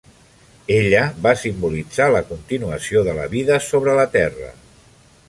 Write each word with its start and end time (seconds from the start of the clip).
Ella 0.75 1.01
va 1.27 1.33
simbolitzar 1.41 2.07
la 2.15 2.23
continuació 2.31 3.05
de 3.09 3.15
la 3.21 3.29
vida 3.35 3.59
sobre 3.67 3.95
la 4.01 4.09
Terra. 4.21 4.51